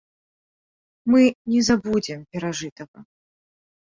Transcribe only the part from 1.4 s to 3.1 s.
не забудзем перажытага.